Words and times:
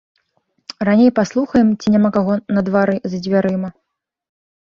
Раней 0.87 1.11
паслухаем, 1.19 1.67
ці 1.81 1.93
няма 1.95 2.09
каго 2.15 2.33
на 2.57 2.63
двары 2.71 2.97
за 3.13 3.17
дзвярыма. 3.27 3.69